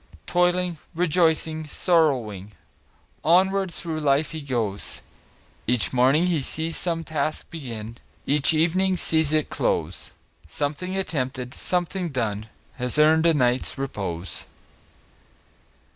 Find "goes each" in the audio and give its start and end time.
4.41-5.93